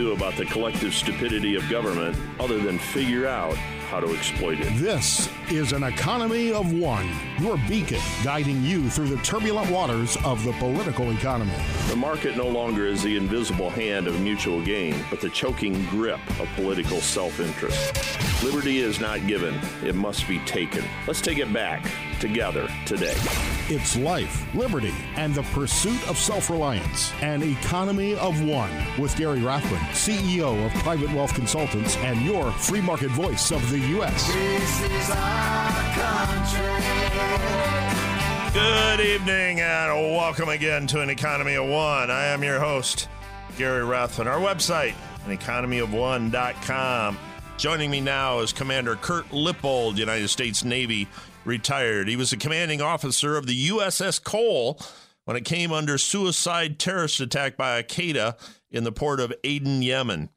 [0.00, 3.54] Do about the collective stupidity of government other than figure out
[3.90, 4.72] how to exploit it.
[4.78, 7.06] This is an economy of one,
[7.38, 11.52] your beacon guiding you through the turbulent waters of the political economy.
[11.88, 16.20] The market no longer is the invisible hand of mutual gain, but the choking grip
[16.40, 18.42] of political self interest.
[18.42, 19.54] Liberty is not given,
[19.84, 20.84] it must be taken.
[21.06, 21.84] Let's take it back
[22.20, 23.16] together today.
[23.68, 27.12] It's life, liberty, and the pursuit of self reliance.
[27.22, 32.80] An economy of one with Gary Rathbun, CEO of Private Wealth Consultants and your free
[32.80, 34.26] market voice of the U.S.
[34.32, 36.70] This is our country.
[38.52, 42.10] Good evening and welcome again to an Economy of One.
[42.10, 43.08] I am your host,
[43.56, 44.26] Gary Rathbun.
[44.26, 44.94] Our website,
[45.26, 47.18] aneconomyof1.com.
[47.56, 51.06] Joining me now is Commander Kirk Lippold, United States Navy,
[51.50, 52.08] retired.
[52.08, 54.80] He was the commanding officer of the USS Cole
[55.24, 58.38] when it came under suicide terrorist attack by Al Qaeda
[58.70, 60.30] in the port of Aden, Yemen.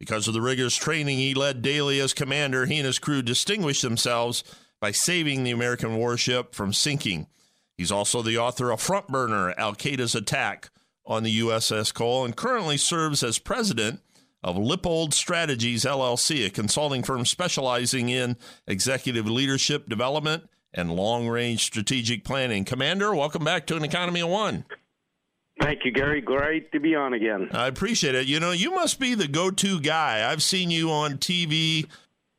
[0.00, 3.82] Because of the rigorous training he led daily as commander, he and his crew distinguished
[3.82, 4.42] themselves
[4.80, 7.26] by saving the American warship from sinking.
[7.76, 10.70] He's also the author of Front Burner Al Qaeda's Attack
[11.04, 14.00] on the USS Cole and currently serves as president
[14.42, 21.64] of Lippold Strategies LLC, a consulting firm specializing in executive leadership development and long range
[21.64, 22.64] strategic planning.
[22.64, 24.64] Commander, welcome back to an Economy of One.
[25.60, 26.20] Thank you, Gary.
[26.20, 27.48] Great to be on again.
[27.52, 28.26] I appreciate it.
[28.26, 30.28] You know, you must be the go to guy.
[30.30, 31.86] I've seen you on TV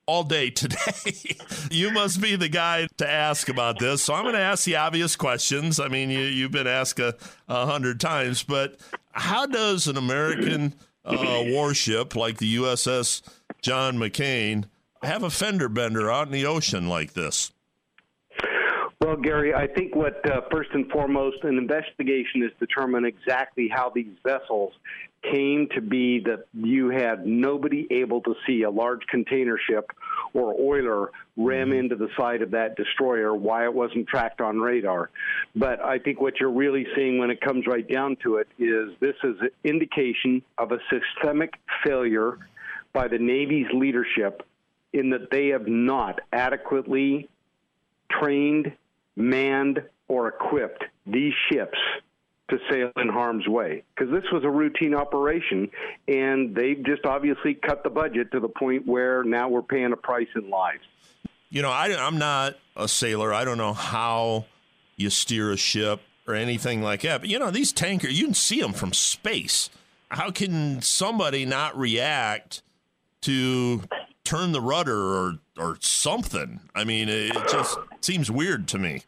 [0.05, 1.35] all day today.
[1.71, 4.03] you must be the guy to ask about this.
[4.03, 5.79] So I'm going to ask the obvious questions.
[5.79, 7.15] I mean, you, you've been asked a,
[7.47, 8.77] a hundred times, but
[9.11, 10.73] how does an American
[11.05, 13.21] uh, warship like the USS
[13.61, 14.65] John McCain
[15.01, 17.51] have a fender bender out in the ocean like this?
[19.01, 23.91] Well, Gary, I think what uh, first and foremost an investigation is determine exactly how
[23.93, 24.73] these vessels
[25.31, 29.91] came to be that you had nobody able to see a large container ship
[30.33, 35.09] or oiler ram into the side of that destroyer, why it wasn't tracked on radar.
[35.55, 38.91] But I think what you're really seeing when it comes right down to it is
[38.99, 42.37] this is an indication of a systemic failure
[42.93, 44.43] by the Navy's leadership
[44.93, 47.27] in that they have not adequately
[48.09, 48.71] trained,
[49.15, 51.77] manned, or equipped these ships
[52.49, 55.67] to sail in harm's way because this was a routine operation
[56.07, 59.97] and they've just obviously cut the budget to the point where now we're paying a
[59.97, 60.83] price in lives.
[61.49, 63.33] You know, I, I'm not a sailor.
[63.33, 64.45] I don't know how
[64.95, 67.21] you steer a ship or anything like that.
[67.21, 69.69] But, you know, these tankers, you can see them from space.
[70.09, 72.61] How can somebody not react
[73.21, 73.81] to
[74.25, 76.59] turn the rudder or, or something?
[76.75, 79.03] I mean, it just seems weird to me.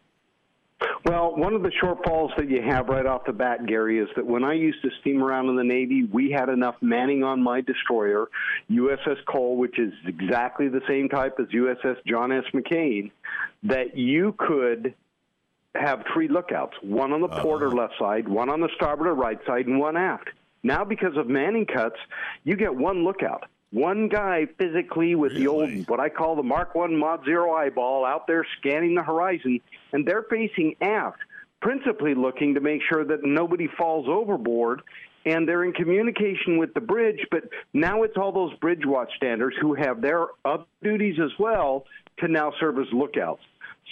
[1.04, 4.26] Well, one of the shortfalls that you have right off the bat, Gary, is that
[4.26, 7.60] when I used to steam around in the Navy, we had enough manning on my
[7.60, 8.28] destroyer,
[8.70, 12.44] USS Cole, which is exactly the same type as USS John S.
[12.54, 13.10] McCain,
[13.64, 14.94] that you could
[15.74, 17.42] have three lookouts one on the uh-huh.
[17.42, 20.30] port or left side, one on the starboard or right side, and one aft.
[20.62, 21.96] Now, because of manning cuts,
[22.44, 23.44] you get one lookout.
[23.70, 28.06] One guy physically with the old, what I call the Mark One Mod Zero eyeball,
[28.06, 29.60] out there scanning the horizon,
[29.92, 31.18] and they're facing aft,
[31.60, 34.82] principally looking to make sure that nobody falls overboard.
[35.26, 37.42] And they're in communication with the bridge, but
[37.74, 41.84] now it's all those bridge watch standers who have their other duties as well
[42.20, 43.42] to now serve as lookouts.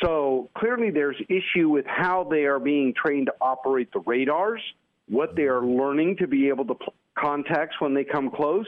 [0.02, 4.62] So clearly, there's issue with how they are being trained to operate the radars,
[5.08, 5.78] what they are mm-hmm.
[5.78, 8.66] learning to be able to pl- contacts when they come close,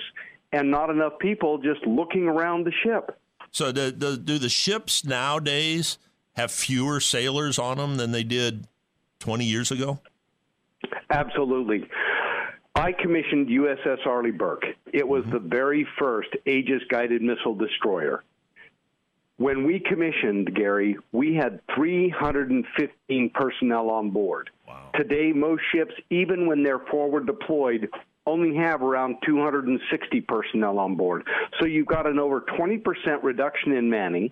[0.52, 3.18] and not enough people just looking around the ship.
[3.50, 5.98] So, do, do, do the ships nowadays
[6.36, 8.66] have fewer sailors on them than they did
[9.20, 10.00] 20 years ago?
[11.10, 11.88] Absolutely.
[12.74, 14.64] I commissioned USS Arleigh Burke.
[14.92, 15.32] It was mm-hmm.
[15.32, 18.22] the very first Aegis guided missile destroyer.
[19.38, 24.50] When we commissioned, Gary, we had 315 personnel on board.
[24.66, 24.90] Wow.
[24.94, 27.88] Today, most ships, even when they're forward deployed,
[28.28, 31.26] only have around 260 personnel on board.
[31.58, 32.82] So you've got an over 20%
[33.22, 34.30] reduction in manning.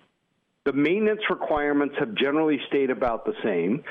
[0.65, 3.83] The maintenance requirements have generally stayed about the same.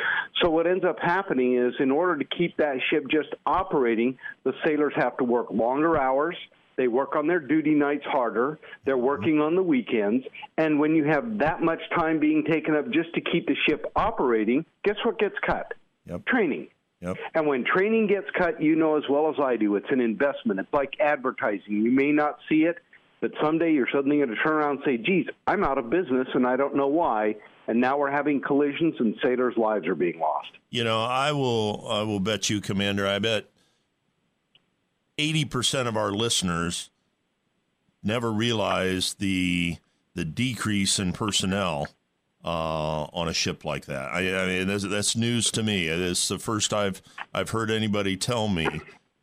[0.42, 4.52] So what ends up happening is in order to keep that ship just operating, the
[4.64, 6.36] sailors have to work longer hours.
[6.76, 8.58] They work on their duty nights harder.
[8.84, 9.06] They're mm-hmm.
[9.06, 10.26] working on the weekends.
[10.58, 13.90] And when you have that much time being taken up just to keep the ship
[13.96, 15.72] operating, guess what gets cut?
[16.04, 16.26] Yep.
[16.26, 16.68] Training.
[17.06, 17.16] Yep.
[17.34, 20.58] And when training gets cut, you know as well as I do, it's an investment.
[20.58, 21.82] It's like advertising.
[21.82, 22.78] You may not see it,
[23.20, 26.26] but someday you're suddenly going to turn around and say, geez, I'm out of business
[26.34, 27.36] and I don't know why.
[27.68, 30.48] And now we're having collisions and sailors' lives are being lost.
[30.70, 33.46] You know, I will I will bet you, Commander, I bet
[35.18, 36.90] 80% of our listeners
[38.02, 39.78] never realize the
[40.14, 41.88] the decrease in personnel
[42.46, 44.12] uh, on a ship like that.
[44.12, 45.88] I, I mean, that's, that's news to me.
[45.88, 47.02] It is the first I've
[47.34, 48.80] I've heard anybody tell me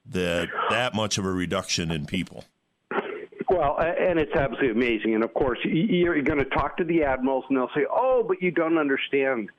[0.07, 2.43] that that much of a reduction in people.
[3.49, 5.15] Well, and it's absolutely amazing.
[5.15, 8.41] And of course, you're going to talk to the admirals, and they'll say, "Oh, but
[8.41, 9.49] you don't understand.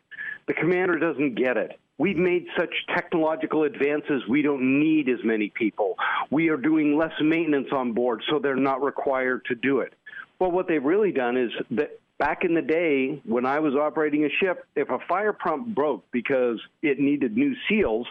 [0.47, 1.79] The commander doesn't get it.
[1.97, 5.97] We've made such technological advances, we don't need as many people.
[6.29, 9.95] We are doing less maintenance on board, so they're not required to do it."
[10.39, 14.25] Well, what they've really done is that back in the day when I was operating
[14.25, 18.07] a ship, if a fire pump broke because it needed new seals,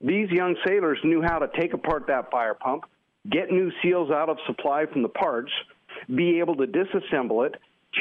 [0.00, 2.84] these young sailors knew how to take apart that fire pump,
[3.30, 5.50] get new seals out of supply from the parts,
[6.14, 7.56] be able to disassemble it,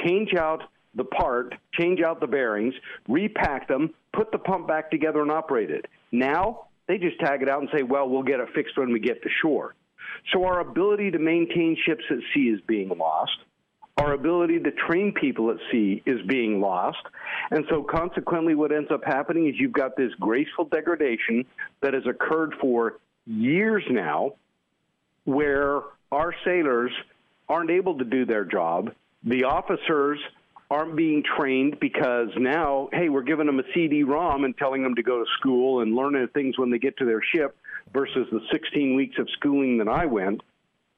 [0.05, 0.63] change out
[0.95, 2.73] the part, change out the bearings,
[3.07, 5.85] repack them, put the pump back together and operate it.
[6.11, 8.99] Now, they just tag it out and say, well, we'll get it fixed when we
[8.99, 9.75] get to shore.
[10.33, 13.37] So our ability to maintain ships at sea is being lost.
[13.97, 16.99] Our ability to train people at sea is being lost.
[17.49, 21.45] And so, consequently, what ends up happening is you've got this graceful degradation
[21.81, 24.33] that has occurred for years now,
[25.25, 26.91] where our sailors
[27.49, 28.91] aren't able to do their job.
[29.23, 30.19] The officers
[30.69, 35.03] aren't being trained because now, hey, we're giving them a CD-ROM and telling them to
[35.03, 37.57] go to school and learn things when they get to their ship
[37.93, 40.41] versus the 16 weeks of schooling that I went.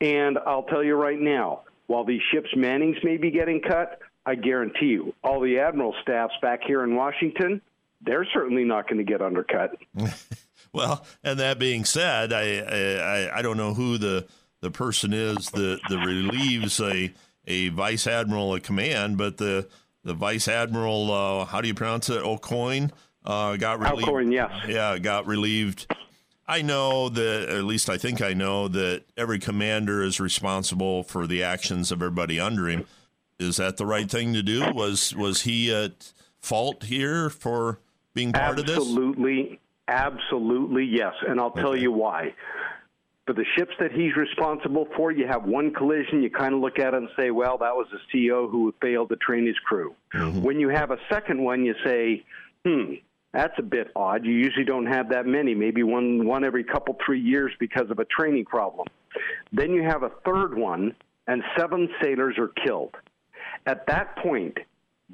[0.02, 4.36] And I'll tell you right now, while these ships' mannings may be getting cut, I
[4.36, 7.62] guarantee you, all the admiral staffs back here in Washington,
[8.02, 9.72] they're certainly not going to get undercut.
[10.72, 14.28] well, and that being said, I, I I don't know who the
[14.62, 17.12] the person is that, that relieves a
[17.48, 19.68] a vice admiral of command, but the
[20.04, 22.22] the vice admiral, uh, how do you pronounce it?
[22.22, 22.92] Aucoin
[23.26, 24.08] uh, got relieved.
[24.08, 24.52] Aucoin, yes.
[24.68, 25.92] Yeah, got relieved.
[26.50, 31.28] I know that, at least I think I know that every commander is responsible for
[31.28, 32.86] the actions of everybody under him.
[33.38, 34.74] Is that the right thing to do?
[34.74, 36.12] Was was he at
[36.42, 37.80] fault here for
[38.16, 38.88] being part absolutely, of this?
[38.88, 41.13] Absolutely, absolutely, yes.
[41.28, 42.34] And I'll tell you why.
[43.28, 46.80] For the ships that he's responsible for, you have one collision, you kind of look
[46.80, 49.94] at it and say, well, that was the CO who failed to train his crew.
[50.42, 52.25] When you have a second one, you say,
[52.66, 52.95] hmm,
[53.34, 54.26] that's a bit odd.
[54.26, 58.00] You usually don't have that many, maybe one, one every couple, three years because of
[58.00, 58.88] a training problem.
[59.52, 60.96] Then you have a third one,
[61.28, 62.96] and seven sailors are killed.
[63.66, 64.58] At that point,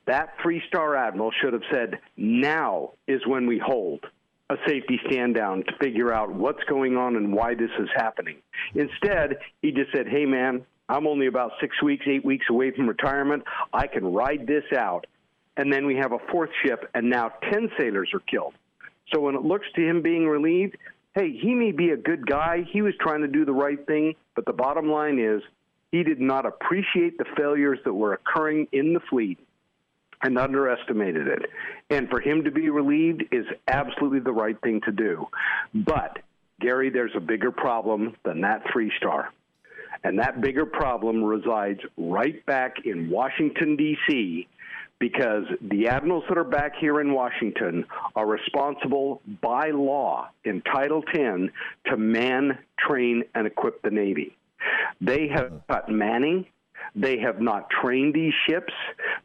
[0.07, 4.05] that three star admiral should have said, now is when we hold
[4.49, 8.37] a safety stand down to figure out what's going on and why this is happening.
[8.75, 12.87] Instead, he just said, hey, man, I'm only about six weeks, eight weeks away from
[12.87, 13.43] retirement.
[13.73, 15.07] I can ride this out.
[15.57, 18.53] And then we have a fourth ship, and now 10 sailors are killed.
[19.13, 20.77] So when it looks to him being relieved,
[21.13, 22.65] hey, he may be a good guy.
[22.71, 24.15] He was trying to do the right thing.
[24.35, 25.41] But the bottom line is,
[25.91, 29.39] he did not appreciate the failures that were occurring in the fleet
[30.21, 31.43] and underestimated it.
[31.89, 35.27] And for him to be relieved is absolutely the right thing to do.
[35.73, 36.19] But,
[36.59, 39.29] Gary, there's a bigger problem than that three star.
[40.03, 44.47] And that bigger problem resides right back in Washington, D.C.,
[45.05, 47.85] because the admirals that are back here in Washington
[48.15, 51.51] are responsible by law in Title 10
[51.85, 54.35] to man, train, and equip the Navy.
[54.99, 56.47] They have cut manning.
[56.95, 58.73] They have not trained these ships.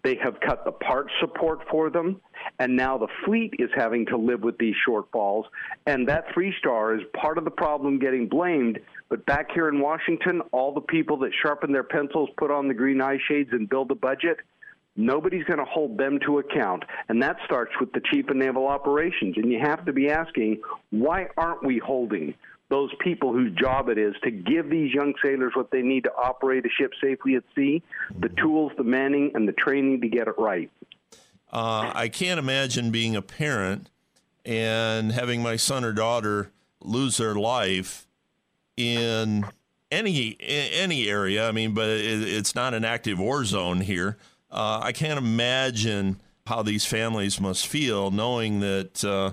[0.04, 2.20] They have cut the parts support for them.
[2.58, 5.44] And now the fleet is having to live with these shortfalls.
[5.86, 8.80] And that three star is part of the problem getting blamed.
[9.08, 12.74] But back here in Washington, all the people that sharpen their pencils, put on the
[12.74, 14.40] green eye shades, and build a budget,
[14.96, 16.84] nobody's going to hold them to account.
[17.08, 19.36] And that starts with the Chief of Naval Operations.
[19.36, 22.34] And you have to be asking, why aren't we holding
[22.68, 26.12] those people whose job it is to give these young sailors what they need to
[26.14, 27.82] operate a ship safely at sea,
[28.20, 30.70] the tools, the manning, and the training to get it right.
[31.52, 33.90] Uh, I can't imagine being a parent
[34.44, 38.06] and having my son or daughter lose their life
[38.76, 39.44] in
[39.90, 41.48] any any area.
[41.48, 44.16] I mean, but it, it's not an active war zone here.
[44.50, 49.32] Uh, I can't imagine how these families must feel knowing that uh,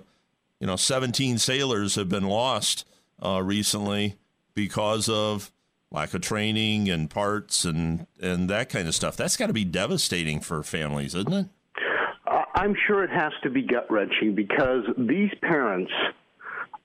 [0.60, 2.86] you know 17 sailors have been lost
[3.24, 4.18] uh, recently
[4.54, 5.52] because of
[5.92, 9.18] lack of training and parts and and that kind of stuff.
[9.18, 11.48] That's got to be devastating for families, isn't it?
[12.58, 15.92] I'm sure it has to be gut wrenching because these parents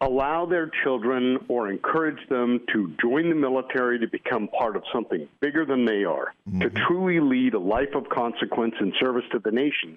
[0.03, 5.29] allow their children or encourage them to join the military to become part of something
[5.41, 6.61] bigger than they are, mm-hmm.
[6.61, 9.97] to truly lead a life of consequence and service to the nation.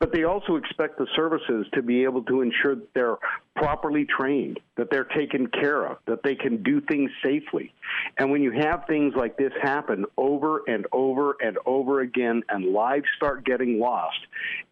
[0.00, 3.16] But they also expect the services to be able to ensure that they're
[3.56, 7.72] properly trained, that they're taken care of, that they can do things safely.
[8.18, 12.72] And when you have things like this happen over and over and over again and
[12.72, 14.18] lives start getting lost,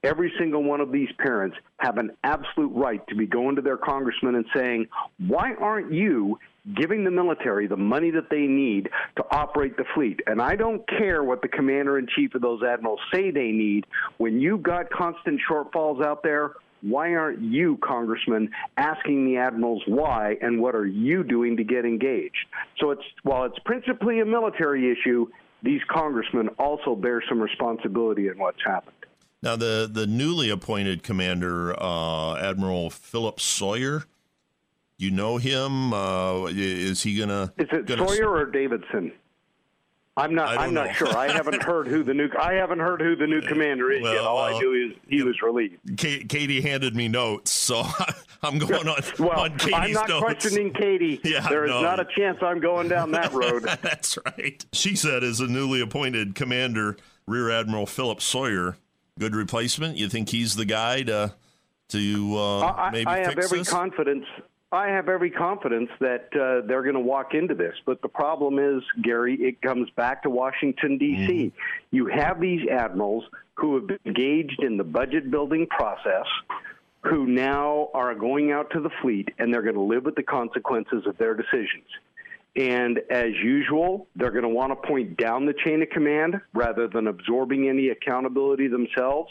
[0.03, 3.77] every single one of these parents have an absolute right to be going to their
[3.77, 4.87] congressman and saying,
[5.19, 6.39] why aren't you
[6.77, 10.21] giving the military the money that they need to operate the fleet.
[10.27, 13.87] And I don't care what the commander in chief of those admirals say they need.
[14.19, 20.37] When you've got constant shortfalls out there, why aren't you, Congressman, asking the admirals why
[20.43, 22.47] and what are you doing to get engaged?
[22.79, 25.29] So it's while it's principally a military issue,
[25.63, 28.97] these congressmen also bear some responsibility in what's happened.
[29.43, 34.05] Now, the, the newly appointed commander, uh, Admiral Philip Sawyer,
[34.99, 35.93] you know him?
[35.93, 37.53] Uh, is he gonna?
[37.59, 38.07] Is it gonna...
[38.07, 39.13] Sawyer or Davidson?
[40.17, 40.59] I'm not.
[40.59, 41.09] I'm not sure.
[41.17, 42.29] I haven't heard who the new.
[42.39, 44.23] I haven't heard who the new commander is well, yet.
[44.23, 45.79] All well, I knew is he was relieved.
[45.97, 47.83] Katie handed me notes, so
[48.43, 49.01] I'm going on.
[49.19, 50.23] well, on I'm not notes.
[50.23, 51.19] questioning Katie.
[51.25, 51.81] Yeah, there is no.
[51.81, 53.63] not a chance I'm going down that road.
[53.81, 54.63] That's right.
[54.73, 58.77] She said, as a newly appointed commander, Rear Admiral Philip Sawyer,
[59.19, 59.97] good replacement.
[59.97, 61.33] You think he's the guy to
[61.89, 63.71] to uh, maybe I, I have every this?
[63.71, 64.27] confidence
[64.73, 67.75] I have every confidence that uh, they're going to walk into this.
[67.85, 71.33] But the problem is, Gary, it comes back to Washington, D.C.
[71.33, 71.53] Mm.
[71.91, 73.25] You have these admirals
[73.55, 76.27] who have been engaged in the budget building process,
[77.03, 80.23] who now are going out to the fleet and they're going to live with the
[80.23, 81.85] consequences of their decisions.
[82.57, 86.89] And as usual, they're going to want to point down the chain of command rather
[86.89, 89.31] than absorbing any accountability themselves.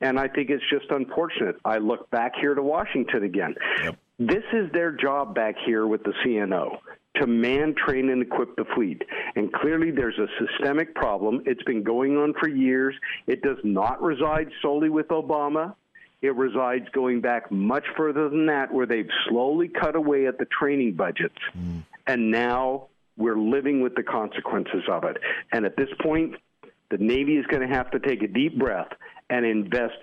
[0.00, 1.56] And I think it's just unfortunate.
[1.64, 3.54] I look back here to Washington again.
[3.84, 3.96] Yep.
[4.28, 6.78] This is their job back here with the CNO
[7.16, 9.02] to man, train, and equip the fleet.
[9.34, 11.42] And clearly, there's a systemic problem.
[11.44, 12.94] It's been going on for years.
[13.26, 15.74] It does not reside solely with Obama.
[16.22, 20.46] It resides going back much further than that, where they've slowly cut away at the
[20.46, 21.38] training budgets.
[21.58, 21.82] Mm.
[22.06, 25.16] And now we're living with the consequences of it.
[25.52, 26.36] And at this point,
[26.90, 28.88] the Navy is going to have to take a deep breath
[29.28, 29.96] and invest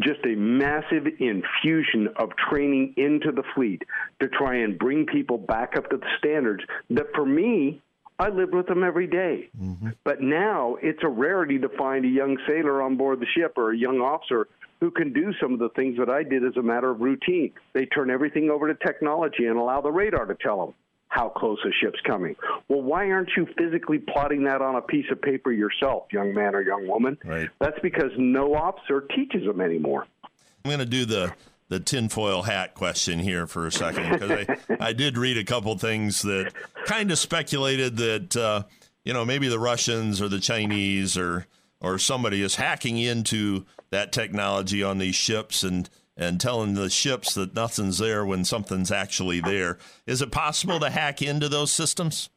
[0.00, 3.82] just a massive infusion of training into the fleet
[4.20, 7.80] to try and bring people back up to the standards that for me
[8.18, 9.50] I lived with them every day.
[9.60, 9.90] Mm-hmm.
[10.04, 13.72] But now it's a rarity to find a young sailor on board the ship or
[13.72, 14.48] a young officer
[14.80, 17.52] who can do some of the things that I did as a matter of routine.
[17.74, 20.74] They turn everything over to technology and allow the radar to tell them
[21.16, 22.36] how close a ship's coming.
[22.68, 26.54] Well, why aren't you physically plotting that on a piece of paper yourself, young man
[26.54, 27.16] or young woman?
[27.24, 27.48] Right.
[27.58, 30.06] That's because no officer teaches them anymore.
[30.22, 31.32] I'm going to do the
[31.68, 35.76] the tinfoil hat question here for a second because I, I did read a couple
[35.78, 36.52] things that
[36.84, 38.62] kind of speculated that uh,
[39.04, 41.46] you know maybe the Russians or the Chinese or
[41.80, 47.34] or somebody is hacking into that technology on these ships and and telling the ships
[47.34, 49.78] that nothing's there when something's actually there.
[50.06, 52.30] Is it possible to hack into those systems?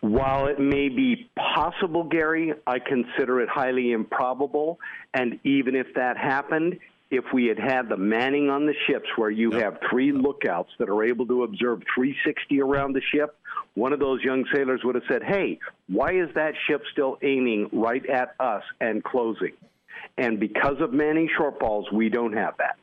[0.00, 4.78] While it may be possible, Gary, I consider it highly improbable.
[5.14, 6.78] And even if that happened,
[7.10, 10.88] if we had had the manning on the ships where you have three lookouts that
[10.88, 13.38] are able to observe 360 around the ship,
[13.74, 17.68] one of those young sailors would have said, Hey, why is that ship still aiming
[17.72, 19.52] right at us and closing?
[20.18, 22.76] And because of manning shortfalls, we don't have that.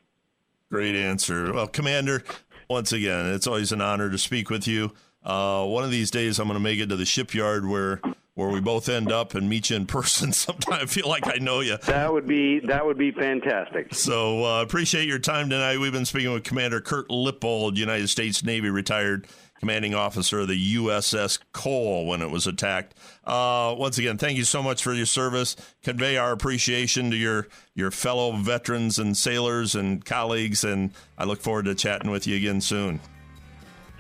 [0.72, 1.54] Great answer.
[1.54, 2.24] Well, Commander,
[2.70, 4.92] once again, it's always an honor to speak with you.
[5.24, 8.02] Uh, one of these days, I'm going to make it to the shipyard where
[8.36, 10.80] where we both end up and meet you in person sometime.
[10.82, 11.78] I feel like I know you.
[11.86, 13.94] That would be that would be fantastic.
[13.94, 15.78] So uh, appreciate your time tonight.
[15.78, 19.28] We've been speaking with Commander Kirk Lippold, United States Navy retired
[19.60, 22.96] commanding officer of the USS Cole when it was attacked.
[23.24, 25.56] Uh, once again, thank you so much for your service.
[25.84, 31.42] Convey our appreciation to your your fellow veterans and sailors and colleagues, and I look
[31.42, 33.00] forward to chatting with you again soon.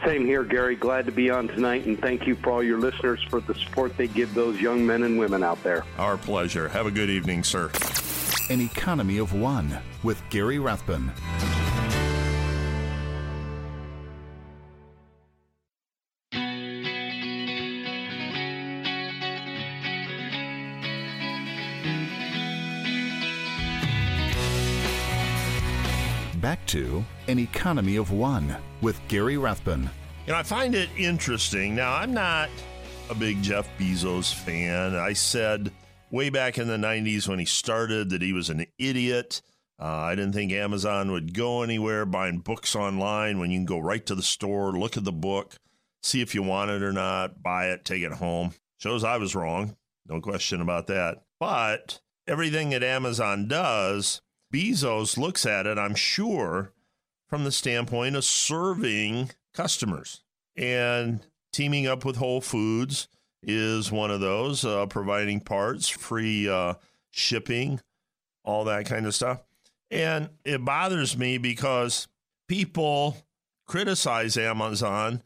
[0.05, 0.75] Same here, Gary.
[0.75, 3.97] Glad to be on tonight, and thank you for all your listeners for the support
[3.97, 5.83] they give those young men and women out there.
[5.97, 6.69] Our pleasure.
[6.69, 7.69] Have a good evening, sir.
[8.49, 11.11] An Economy of One with Gary Rathbun.
[26.69, 29.89] To An Economy of One with Gary Rathbun.
[30.27, 31.73] You know, I find it interesting.
[31.73, 32.47] Now, I'm not
[33.09, 34.95] a big Jeff Bezos fan.
[34.95, 35.71] I said
[36.11, 39.41] way back in the 90s when he started that he was an idiot.
[39.81, 43.79] Uh, I didn't think Amazon would go anywhere buying books online when you can go
[43.79, 45.55] right to the store, look at the book,
[46.03, 48.53] see if you want it or not, buy it, take it home.
[48.77, 49.75] Shows I was wrong.
[50.07, 51.23] No question about that.
[51.39, 54.21] But everything that Amazon does,
[54.53, 56.73] Bezos looks at it, I'm sure,
[57.27, 60.21] from the standpoint of serving customers.
[60.55, 63.07] And teaming up with Whole Foods
[63.41, 66.73] is one of those, uh, providing parts, free uh,
[67.11, 67.79] shipping,
[68.43, 69.43] all that kind of stuff.
[69.91, 72.07] And it bothers me because
[72.47, 73.17] people
[73.67, 75.23] criticize Amazon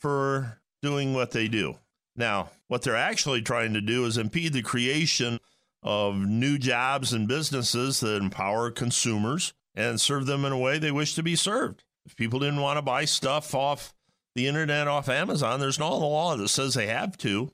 [0.00, 1.76] for doing what they do.
[2.16, 5.40] Now, what they're actually trying to do is impede the creation
[5.84, 10.90] of new jobs and businesses that empower consumers and serve them in a way they
[10.90, 11.84] wish to be served.
[12.06, 13.94] If people didn't want to buy stuff off
[14.34, 17.52] the internet off Amazon, there's no law that says they have to.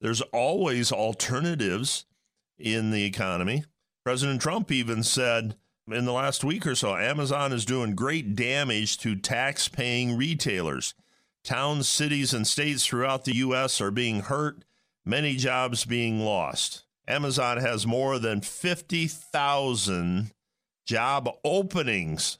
[0.00, 2.04] There's always alternatives
[2.58, 3.64] in the economy.
[4.04, 5.56] President Trump even said
[5.88, 10.94] in the last week or so Amazon is doing great damage to tax paying retailers.
[11.44, 13.80] Towns, cities, and states throughout the U.S.
[13.80, 14.64] are being hurt,
[15.04, 16.84] many jobs being lost.
[17.08, 20.30] Amazon has more than 50,000
[20.86, 22.38] job openings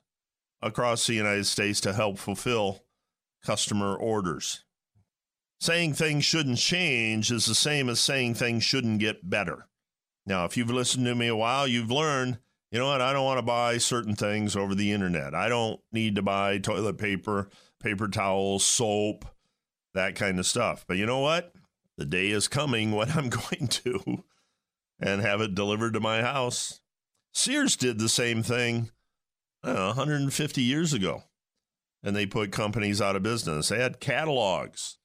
[0.61, 2.85] across the United States to help fulfill
[3.43, 4.65] customer orders.
[5.59, 9.67] Saying things shouldn't change is the same as saying things shouldn't get better.
[10.27, 12.39] Now, if you've listened to me a while, you've learned,
[12.71, 15.35] you know what, I don't want to buy certain things over the internet.
[15.35, 17.49] I don't need to buy toilet paper,
[17.83, 19.25] paper towels, soap,
[19.95, 20.85] that kind of stuff.
[20.87, 21.55] But you know what?
[21.97, 24.25] The day is coming when I'm going to
[25.01, 26.81] and have it delivered to my house.
[27.33, 28.91] Sears did the same thing
[29.65, 31.25] know, 150 years ago,
[32.03, 33.69] and they put companies out of business.
[33.69, 34.99] They had catalogs,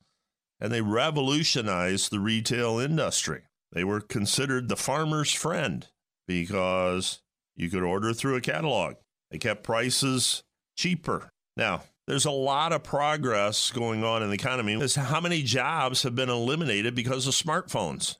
[0.59, 3.43] and they revolutionized the retail industry.
[3.71, 5.87] They were considered the farmer's friend
[6.27, 7.21] because
[7.55, 8.95] you could order through a catalog.
[9.31, 10.43] They kept prices
[10.75, 11.31] cheaper.
[11.57, 14.73] Now, there's a lot of progress going on in the economy.
[14.73, 18.17] Is how many jobs have been eliminated because of smartphones?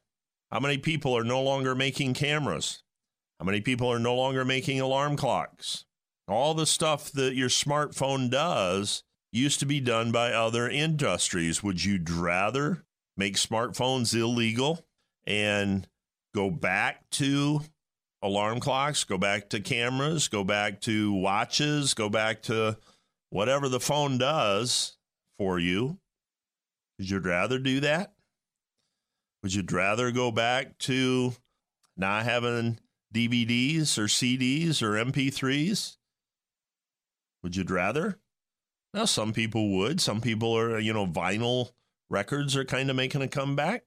[0.54, 2.84] How many people are no longer making cameras?
[3.40, 5.86] How many people are no longer making alarm clocks?
[6.28, 11.64] All the stuff that your smartphone does used to be done by other industries.
[11.64, 12.86] Would you rather
[13.18, 14.86] make smartphones illegal
[15.26, 15.88] and
[16.36, 17.62] go back to
[18.22, 22.78] alarm clocks, go back to cameras, go back to watches, go back to
[23.32, 24.98] whatever the phone does
[25.40, 25.98] for you?
[27.00, 28.14] Would you rather do that?
[29.44, 31.34] Would you rather go back to
[31.98, 32.80] not having
[33.14, 35.98] DVDs or CDs or MP3s?
[37.44, 38.20] Would you rather?
[38.94, 40.00] Now, some people would.
[40.00, 41.72] Some people are, you know, vinyl
[42.10, 43.84] records are kind of making a comeback.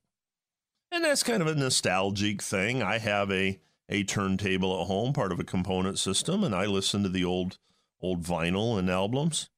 [0.93, 2.83] And that's kind of a nostalgic thing.
[2.83, 7.03] I have a, a turntable at home, part of a component system, and I listen
[7.03, 7.59] to the old
[8.03, 9.49] old vinyl and albums.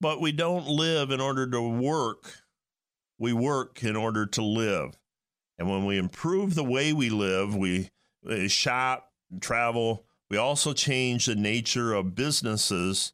[0.00, 2.40] But we don't live in order to work.
[3.18, 4.98] We work in order to live.
[5.58, 7.90] And when we improve the way we live, we,
[8.48, 13.12] shop, travel, we also change the nature of businesses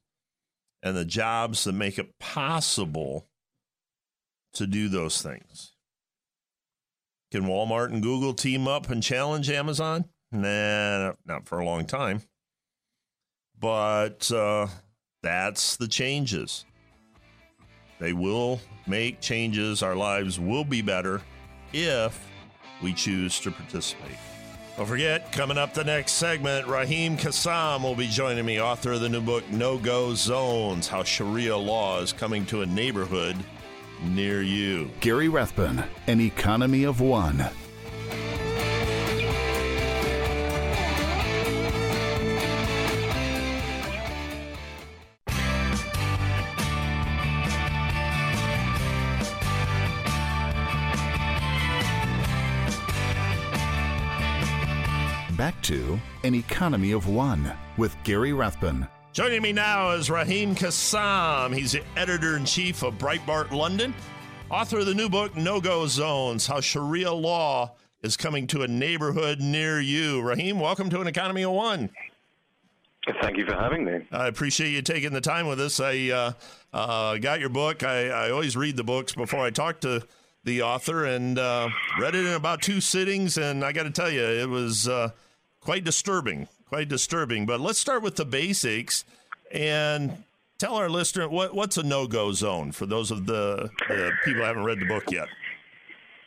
[0.82, 3.28] and the jobs that make it possible
[4.54, 5.72] to do those things.
[7.30, 10.06] Can Walmart and Google team up and challenge Amazon?
[10.32, 12.22] Nah, not for a long time.
[13.58, 14.68] But uh,
[15.22, 16.64] that's the changes.
[17.98, 19.82] They will make changes.
[19.82, 21.20] Our lives will be better
[21.72, 22.26] if
[22.82, 24.16] we choose to participate.
[24.76, 29.00] Don't forget, coming up the next segment, Raheem Kassam will be joining me, author of
[29.00, 33.36] the new book, No Go Zones How Sharia Law is Coming to a Neighborhood
[34.02, 34.90] Near You.
[35.00, 37.44] Gary Rathbun, An Economy of One.
[55.70, 61.54] To An Economy of One with Gary Rathbun Joining me now is Raheem Kassam.
[61.54, 63.94] He's the editor in chief of Breitbart London,
[64.50, 68.66] author of the new book, No Go Zones How Sharia Law is Coming to a
[68.66, 70.20] Neighborhood Near You.
[70.22, 71.90] Raheem, welcome to an Economy of One.
[73.22, 74.00] Thank you for having me.
[74.10, 75.78] I appreciate you taking the time with us.
[75.78, 76.32] I uh,
[76.72, 77.84] uh, got your book.
[77.84, 80.04] I, I, always read the books before I talk to
[80.42, 81.68] the author and uh,
[82.00, 83.38] read it in about two sittings.
[83.38, 85.10] And I got to tell you, it was uh,
[85.60, 87.44] quite disturbing quite disturbing.
[87.44, 89.04] But let's start with the basics
[89.52, 90.22] and
[90.58, 93.68] tell our listener what, what's a no go zone for those of the,
[94.24, 95.26] people who haven't read the book yet.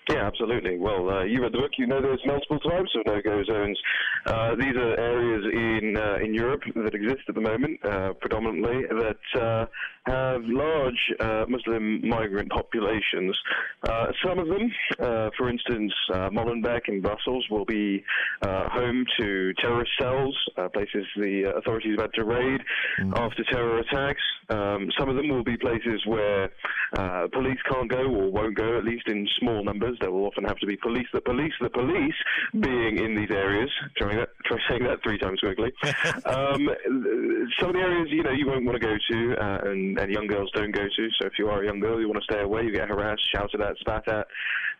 [0.09, 0.77] Yeah, absolutely.
[0.77, 1.71] Well, uh, you read the book.
[1.77, 3.79] You know there's multiple types of no-go zones.
[4.25, 8.83] Uh, these are areas in uh, in Europe that exist at the moment, uh, predominantly
[8.89, 9.65] that uh,
[10.05, 13.36] have large uh, Muslim migrant populations.
[14.25, 14.71] some of them,
[15.38, 18.03] for instance, Molenbeek in Brussels, will be
[18.43, 20.38] home to terrorist cells,
[20.73, 22.62] places the authorities have had to raid
[22.99, 23.13] mm-hmm.
[23.15, 24.21] after terror attacks.
[24.49, 26.49] Um, some of them will be places where
[27.31, 30.57] police can't go or won't go, at least in small numbers there will often have
[30.57, 31.07] to be police.
[31.13, 32.15] The police, the police
[32.59, 33.69] being in these areas.
[34.13, 35.71] Trying that, try saying that three times quickly.
[36.26, 36.69] um,
[37.60, 40.12] some of the areas, you know, you won't want to go to, uh, and, and
[40.12, 41.10] young girls don't go to.
[41.19, 42.63] So if you are a young girl, you want to stay away.
[42.63, 44.28] You get harassed, shouted at, spat at,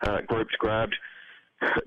[0.06, 0.94] uh, groped, grabbed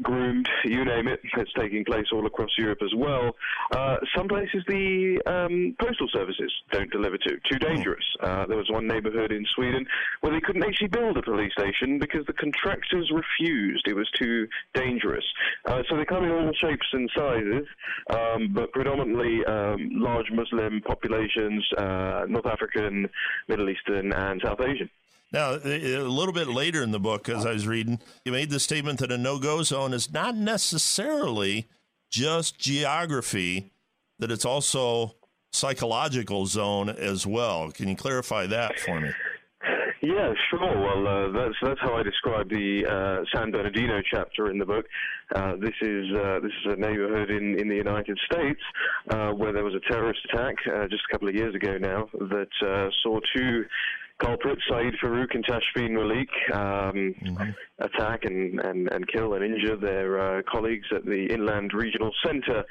[0.02, 1.20] groomed, you name it.
[1.38, 3.36] It's taking place all across Europe as well.
[3.72, 7.38] Uh, some places the um, postal services don't deliver to.
[7.52, 8.04] Too dangerous.
[8.22, 9.86] Uh, there was one neighborhood in Sweden
[10.22, 13.88] where they couldn't actually build a police station because the contractors refused.
[13.88, 15.26] It was too dangerous.
[15.66, 17.68] Uh, so they come in all shapes and sizes,
[18.10, 23.10] um, but predominantly um, large Muslim populations, uh, North African,
[23.48, 24.90] Middle Eastern, and South Asian.
[25.32, 28.60] Now, a little bit later in the book, as I was reading, you made the
[28.60, 31.68] statement that a no go zone is not necessarily
[32.10, 33.74] just geography,
[34.20, 35.16] that it's also
[35.52, 37.72] psychological zone as well.
[37.72, 39.12] Can you clarify that for me?
[40.02, 40.60] Yeah, sure.
[40.60, 44.86] Well, uh, that's that's how I describe the uh, San Bernardino chapter in the book.
[45.36, 48.62] Uh, this is uh, this is a neighborhood in, in the United States
[49.10, 52.08] uh, where there was a terrorist attack uh, just a couple of years ago now
[52.14, 52.48] that
[53.04, 53.66] saw two
[54.20, 57.50] culprits, Saeed Farook and Tashfeen Malik, um, mm-hmm.
[57.80, 62.64] attack and, and, and kill and injure their uh, colleagues at the Inland Regional Center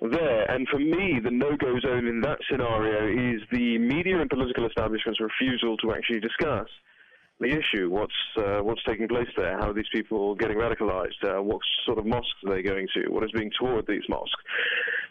[0.00, 0.50] there.
[0.50, 5.20] And for me, the no-go zone in that scenario is the media and political establishment's
[5.20, 6.68] refusal to actually discuss
[7.38, 7.88] the issue.
[7.88, 9.58] What's uh, what's taking place there?
[9.58, 11.22] How are these people getting radicalized?
[11.24, 13.10] Uh, what sort of mosques are they going to?
[13.10, 14.44] What is being taught at these mosques?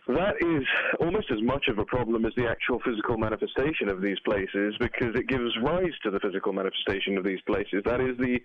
[0.09, 0.63] That is
[0.99, 5.13] almost as much of a problem as the actual physical manifestation of these places because
[5.13, 7.83] it gives rise to the physical manifestation of these places.
[7.85, 8.39] That is the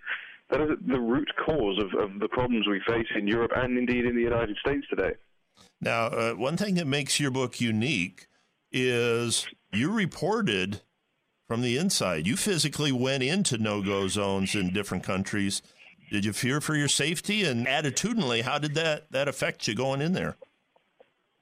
[0.51, 4.05] that is the root cause of, of the problems we face in Europe and indeed
[4.05, 5.13] in the United States today.
[5.81, 8.27] Now, uh, one thing that makes your book unique
[8.71, 10.81] is you reported
[11.47, 12.27] from the inside.
[12.27, 15.63] You physically went into no go zones in different countries.
[16.11, 17.43] Did you fear for your safety?
[17.43, 20.37] And attitudinally, how did that, that affect you going in there?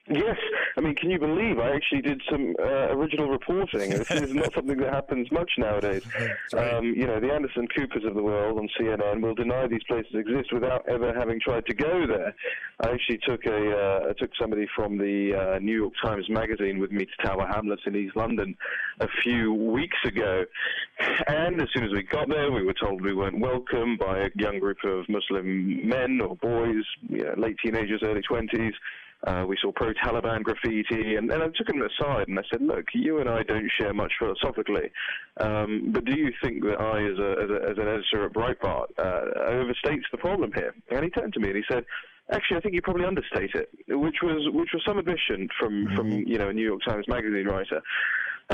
[0.10, 0.36] Yes,
[0.76, 3.90] I mean, can you believe I actually did some uh, original reporting?
[3.90, 6.04] This is not something that happens much nowadays.
[6.52, 6.74] Right.
[6.74, 10.12] Um, you know, the Anderson Coopers of the world on CNN will deny these places
[10.14, 12.36] exist without ever having tried to go there.
[12.82, 16.80] I actually took a uh, I took somebody from the uh, New York Times Magazine
[16.80, 18.58] with me to Tower Hamlets in East London
[19.00, 20.44] a few weeks ago,
[21.28, 24.30] and as soon as we got there, we were told we weren't welcome by a
[24.36, 28.74] young group of Muslim men or boys, you know, late teenagers, early twenties
[29.28, 32.86] uh, we saw pro-Taliban graffiti, and, and I took him aside and I said, "Look,
[32.94, 34.92] you and I don't share much philosophically,
[35.40, 38.34] um, but do you think that I, as, a, as, a, as an editor at
[38.34, 41.86] Breitbart, uh, overstates the problem here?" And he turned to me and he said,
[42.32, 45.96] Actually, I think you probably understate it, which was which was some admission from mm-hmm.
[45.96, 47.82] from you know a New York Times Magazine writer.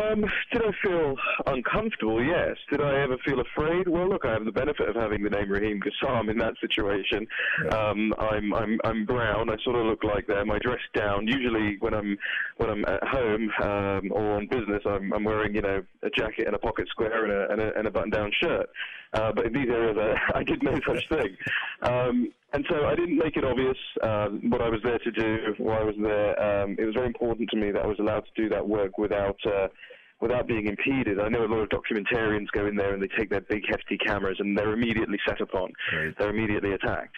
[0.01, 1.15] Um, did I feel
[1.47, 2.23] uncomfortable?
[2.23, 2.55] Yes.
[2.71, 3.88] Did I ever feel afraid?
[3.88, 7.27] Well, look, I have the benefit of having the name Raheem Kassam in that situation.
[7.71, 9.49] Um, I'm, I'm, I'm brown.
[9.49, 10.51] I sort of look like them.
[10.51, 11.27] I dress down.
[11.27, 12.17] Usually, when I'm
[12.57, 16.47] when I'm at home um, or on business, I'm, I'm wearing you know a jacket
[16.47, 18.69] and a pocket square and a, and a, and a button-down shirt.
[19.13, 21.36] Uh, but in these areas, I, I did no such thing.
[21.82, 25.38] Um, and so I didn't make it obvious uh, what I was there to do,
[25.58, 26.39] why I was there.
[26.41, 28.98] Um, it was very important to me that I was allowed to do that work
[28.98, 29.67] without uh,
[30.22, 31.19] without being impeded.
[31.19, 33.98] I know a lot of documentarians go in there and they take their big hefty
[33.98, 35.72] cameras and they're immediately set upon.
[35.95, 36.13] Right.
[36.17, 37.15] They're immediately attacked.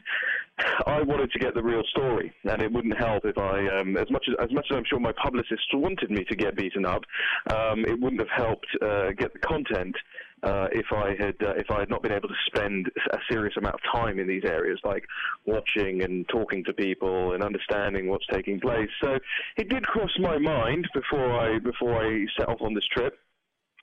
[0.86, 4.12] I wanted to get the real story, and it wouldn't help if I, um, as
[4.12, 7.02] much as as much as I'm sure my publicists wanted me to get beaten up,
[7.50, 9.96] um, it wouldn't have helped uh, get the content
[10.44, 13.56] uh, if I had uh, if I had not been able to spend a serious
[13.58, 15.06] amount of time in these areas, like
[15.46, 18.90] watching and talking to people and understanding what's taking place.
[19.04, 19.18] So
[19.58, 23.18] it did cross my mind before I before I set off on this trip.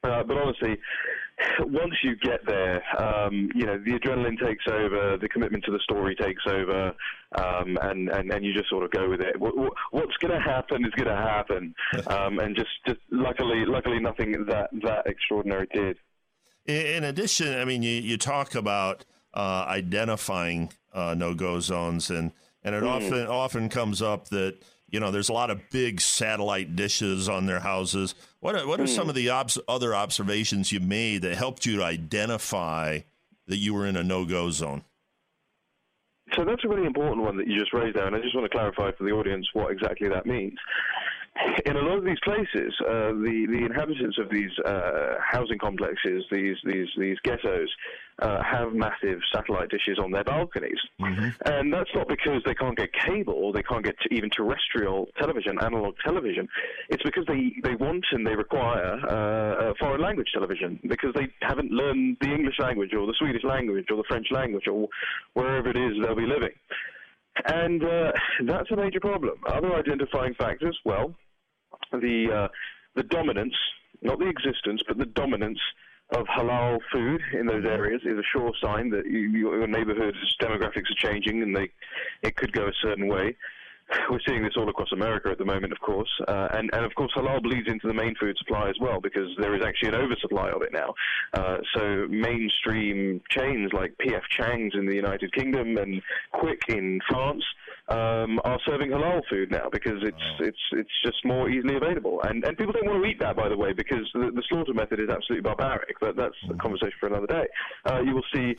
[0.05, 0.79] Uh, but honestly,
[1.61, 5.81] once you get there, um, you know the adrenaline takes over, the commitment to the
[5.81, 6.93] story takes over,
[7.37, 9.39] um, and, and and you just sort of go with it.
[9.39, 9.55] What,
[9.91, 11.75] what's going to happen is going to happen,
[12.07, 15.97] um, and just, just luckily, luckily, nothing that that extraordinary did.
[16.69, 22.31] In addition, I mean, you, you talk about uh, identifying uh, no-go zones, and
[22.63, 22.89] and it mm.
[22.89, 24.57] often often comes up that
[24.91, 28.15] you know there's a lot of big satellite dishes on their houses.
[28.41, 28.89] What are, what are mm.
[28.95, 33.01] some of the obs- other observations you made that helped you to identify
[33.47, 34.85] that you were in a no-go zone?
[36.35, 38.45] So that's a really important one that you just raised there, and I just want
[38.45, 40.59] to clarify for the audience what exactly that means
[41.67, 46.25] in a lot of these places, uh, the the inhabitants of these uh, housing complexes,
[46.31, 47.69] these these these ghettos,
[48.21, 51.29] uh, have massive satellite dishes on their balconies, mm-hmm.
[51.47, 55.59] and that's not because they can't get cable or they can't get even terrestrial television,
[55.63, 56.49] analog television.
[56.89, 61.71] It's because they they want and they require uh, foreign language television because they haven't
[61.71, 64.89] learned the English language or the Swedish language or the French language or
[65.35, 66.53] wherever it is they'll be living.
[67.47, 68.13] And uh,
[68.47, 69.39] that's a major problem.
[69.47, 71.15] Other identifying factors, well,
[71.93, 72.49] the uh,
[72.95, 73.55] the dominance,
[74.03, 75.61] not the existence, but the dominance
[76.15, 80.91] of halal food in those areas is a sure sign that you, your neighborhood's demographics
[80.91, 81.71] are changing and they
[82.23, 83.37] it could go a certain way.
[84.11, 86.95] We're seeing this all across America at the moment, of course, uh, and and of
[86.95, 89.95] course halal bleeds into the main food supply as well because there is actually an
[89.95, 90.95] oversupply of it now.
[91.33, 94.25] Uh, so mainstream chains like P.F.
[94.31, 97.45] Chang's in the United Kingdom and Quick in France
[97.89, 100.45] um, are serving halal food now because it's oh.
[100.45, 103.49] it's it's just more easily available, and and people don't want to eat that by
[103.49, 105.97] the way because the, the slaughter method is absolutely barbaric.
[106.01, 106.59] But that's a mm.
[106.59, 107.47] conversation for another day.
[107.87, 108.55] Uh, you will see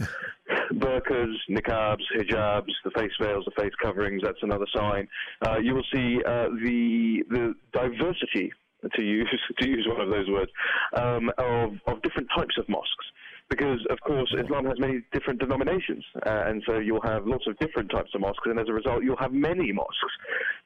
[0.74, 4.22] burqas, niqabs, hijabs, the face veils, the face coverings.
[4.24, 5.08] That's another sign.
[5.46, 8.52] Uh, you will see uh, the the diversity
[8.96, 10.52] to use to use one of those words
[10.96, 13.06] um, of of different types of mosques
[13.50, 17.58] because of course Islam has many different denominations, uh, and so you'll have lots of
[17.60, 20.14] different types of mosques, and as a result, you'll have many mosques.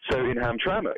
[0.10, 0.98] So in Hamtramck,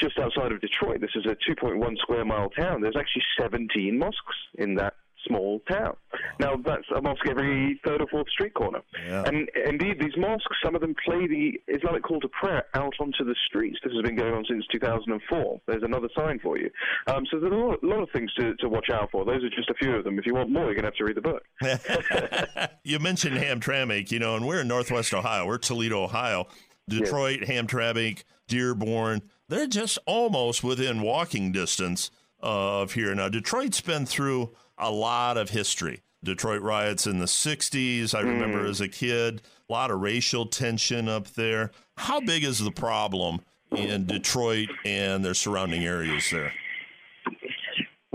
[0.00, 2.80] just outside of Detroit, this is a 2.1 square mile town.
[2.80, 4.94] There's actually 17 mosques in that
[5.26, 5.96] small town.
[6.38, 8.80] Now, that's a mosque every third or fourth street corner.
[9.06, 9.24] Yeah.
[9.26, 13.24] And indeed, these mosques, some of them play the Islamic call to prayer out onto
[13.24, 13.78] the streets.
[13.82, 15.60] This has been going on since 2004.
[15.66, 16.70] There's another sign for you.
[17.06, 19.24] Um, so there's a lot, lot, of things to, to watch out for.
[19.24, 20.18] Those are just a few of them.
[20.18, 22.70] If you want more, you're going to have to read the book.
[22.84, 25.46] you mentioned Hamtramck, you know, and we're in Northwest Ohio.
[25.46, 26.46] We're Toledo, Ohio.
[26.88, 27.50] Detroit, yes.
[27.50, 32.10] Hamtramck, Dearborn, they're just almost within walking distance
[32.40, 33.14] of here.
[33.14, 36.02] Now, Detroit's been through a lot of history.
[36.22, 38.70] Detroit riots in the 60s, I remember mm.
[38.70, 41.70] as a kid, a lot of racial tension up there.
[41.98, 43.40] How big is the problem
[43.76, 46.52] in Detroit and their surrounding areas there?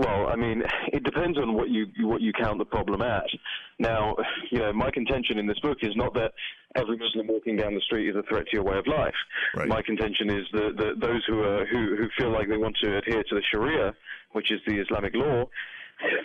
[0.00, 0.62] Well, I mean,
[0.94, 3.26] it depends on what you what you count the problem at.
[3.78, 4.16] Now,
[4.50, 6.32] you know, my contention in this book is not that
[6.74, 9.14] every Muslim walking down the street is a threat to your way of life.
[9.54, 9.68] Right.
[9.68, 12.96] My contention is that, that those who are who who feel like they want to
[12.96, 13.92] adhere to the Sharia,
[14.32, 15.44] which is the Islamic law,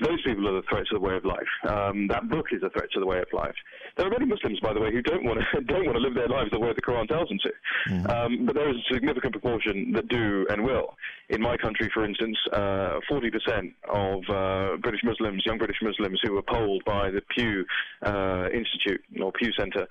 [0.01, 1.51] those people are the threat to the way of life.
[1.67, 3.55] Um, that book is a threat to the way of life.
[3.97, 6.15] There are many Muslims, by the way, who don't want to don't want to live
[6.15, 7.51] their lives the way the Quran tells them to.
[7.89, 8.07] Mm-hmm.
[8.11, 10.95] Um, but there is a significant proportion that do and will.
[11.29, 16.33] In my country, for instance, uh, 40% of uh, British Muslims, young British Muslims, who
[16.33, 17.65] were polled by the Pew
[18.05, 19.87] uh, Institute or Pew Center,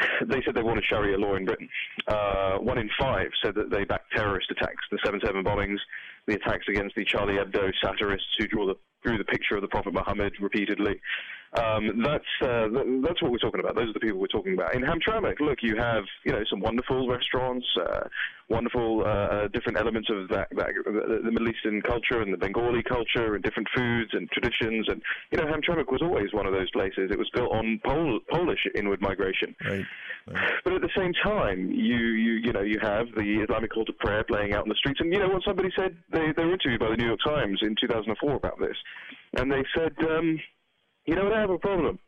[0.26, 1.68] they said they wanted Sharia law in Britain.
[2.06, 5.78] Uh, one in five said that they backed terrorist attacks, the 7-7 bombings,
[6.30, 9.68] the attacks against the Charlie Hebdo satirists who draw the drew the picture of the
[9.68, 11.00] Prophet Muhammad repeatedly.
[11.58, 12.68] Um, that's uh,
[13.02, 13.74] that's what we're talking about.
[13.74, 14.72] Those are the people we're talking about.
[14.72, 18.06] In Hamtramck, look, you have you know some wonderful restaurants, uh,
[18.48, 22.84] wonderful uh, uh different elements of that, that, the Middle Eastern culture and the Bengali
[22.84, 24.86] culture and different foods and traditions.
[24.88, 27.10] And you know, Hamtramck was always one of those places.
[27.10, 29.56] It was built on Pol- Polish inward migration.
[29.64, 29.84] Right.
[30.28, 30.52] right.
[30.62, 33.92] But at the same time, you you you know you have the Islamic call to
[33.94, 35.00] prayer playing out in the streets.
[35.00, 35.96] And you know what somebody said?
[36.12, 38.76] They they were interviewed by the New York Times in 2004 about this,
[39.36, 39.96] and they said.
[40.08, 40.38] Um,
[41.06, 41.98] you know, I have a problem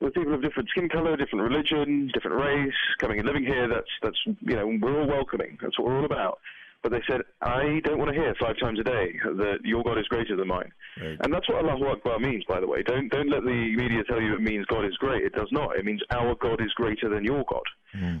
[0.00, 3.68] with people of different skin color, different religion, different race, coming and living here.
[3.68, 5.58] That's that's you know, we're all welcoming.
[5.60, 6.38] That's what we're all about.
[6.82, 9.98] But they said, I don't want to hear five times a day that your God
[9.98, 10.72] is greater than mine.
[11.00, 11.18] Right.
[11.22, 12.82] And that's what Allahu Akbar means, by the way.
[12.82, 15.24] Don't don't let the media tell you it means God is great.
[15.24, 15.76] It does not.
[15.76, 17.62] It means our God is greater than your God.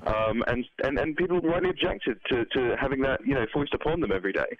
[0.06, 4.00] Um, and, and and people rightly objected to, to having that you know foist upon
[4.00, 4.56] them every day.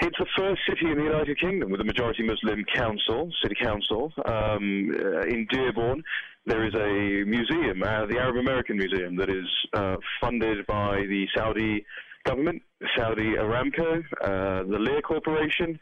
[0.00, 4.12] It's the first city in the United Kingdom with a majority Muslim council, city council,
[4.24, 6.02] um, uh, in Dearborn.
[6.46, 11.26] There is a museum, uh, the Arab American Museum, that is uh, funded by the
[11.34, 11.84] Saudi
[12.24, 12.62] government,
[12.96, 15.78] Saudi Aramco, uh, the Lear Corporation,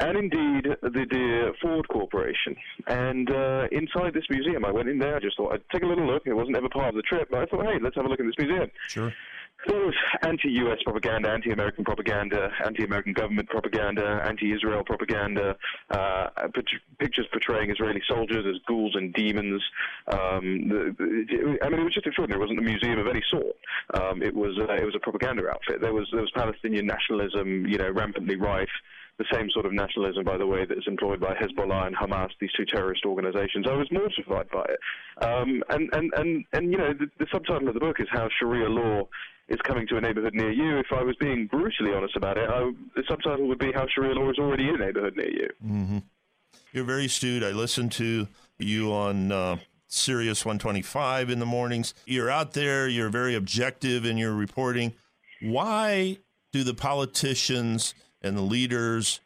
[0.00, 2.56] and indeed the Ford Corporation.
[2.86, 5.16] And uh, inside this museum, I went in there.
[5.16, 6.22] I just thought I'd take a little look.
[6.26, 8.20] It wasn't ever part of the trip, but I thought, hey, let's have a look
[8.20, 8.70] in this museum.
[8.88, 9.12] Sure.
[9.66, 10.78] There was anti-U.S.
[10.84, 15.56] propaganda, anti-American propaganda, anti-American government propaganda, anti-Israel propaganda,
[15.90, 16.26] uh,
[16.98, 19.62] pictures portraying Israeli soldiers as ghouls and demons.
[20.12, 22.40] Um, the, the, I mean, it was just extraordinary.
[22.40, 23.56] It wasn't a museum of any sort.
[23.94, 25.80] Um, it was uh, it was a propaganda outfit.
[25.80, 28.68] There was there was Palestinian nationalism, you know, rampantly rife
[29.18, 32.28] the same sort of nationalism, by the way, that is employed by Hezbollah and Hamas,
[32.40, 33.66] these two terrorist organizations.
[33.68, 35.24] I was mortified by it.
[35.24, 38.28] Um, and, and, and, and, you know, the, the subtitle of the book is How
[38.38, 39.08] Sharia Law
[39.48, 40.78] is Coming to a Neighborhood Near You.
[40.78, 44.14] If I was being brutally honest about it, I, the subtitle would be How Sharia
[44.14, 46.02] Law is Already in a Neighborhood Near You.
[46.72, 47.42] You're very astute.
[47.42, 48.26] I listen to
[48.58, 49.56] you on uh,
[49.86, 51.94] Sirius 125 in the mornings.
[52.06, 52.88] You're out there.
[52.88, 54.94] You're very objective in your reporting.
[55.40, 56.18] Why
[56.52, 59.20] do the politicians and the leaders